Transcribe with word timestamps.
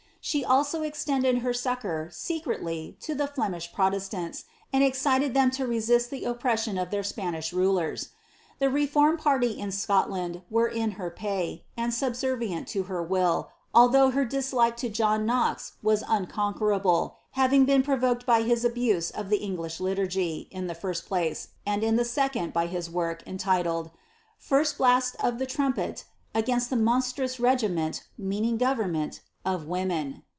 She 0.23 0.45
also 0.45 0.83
extended 0.83 1.39
her 1.39 1.51
succour, 1.51 2.07
secretly, 2.11 2.95
to 3.01 3.15
the 3.15 3.25
Flemish 3.25 3.73
Protestants, 3.73 4.45
and 4.71 4.83
excited 4.83 5.33
them 5.33 5.49
to 5.49 5.65
resist 5.65 6.11
the 6.11 6.25
oppression 6.25 6.77
of 6.77 6.91
their 6.91 7.01
Spanish 7.01 7.51
rulers. 7.51 8.09
The 8.59 8.69
reformed 8.69 9.17
party 9.17 9.59
in 9.59 9.71
Scotland 9.71 10.43
were 10.47 10.67
in 10.67 10.91
her 10.91 11.09
pay, 11.09 11.63
and 11.75 11.91
subservient 11.91 12.67
to 12.67 12.83
her 12.83 13.01
will, 13.01 13.49
although 13.73 14.11
her 14.11 14.23
dislike 14.23 14.77
to 14.77 14.89
John 14.89 15.25
Knox 15.25 15.73
was 15.81 16.03
uncon 16.03 16.55
querable, 16.55 17.13
having 17.31 17.65
been 17.65 17.81
provoked 17.81 18.23
by 18.27 18.43
his 18.43 18.63
abuse 18.63 19.09
of 19.09 19.29
the 19.31 19.37
English 19.37 19.79
Litur^', 19.79 20.47
in 20.51 20.67
the 20.67 20.75
first 20.75 21.07
place, 21.07 21.47
and 21.65 21.83
in 21.83 21.95
the 21.95 22.05
second, 22.05 22.53
by 22.53 22.67
his 22.67 22.91
work, 22.91 23.23
entitled, 23.25 23.87
^ 23.87 23.91
First 24.37 24.77
Blast 24.77 25.15
of 25.19 25.39
the 25.39 25.47
Trumpet 25.47 26.05
against 26.35 26.69
the 26.69 26.75
Monstrous 26.75 27.39
Regiment 27.39 28.03
(meaning 28.19 28.57
government) 28.57 29.21
of 29.43 29.65
Women.'' 29.65 30.21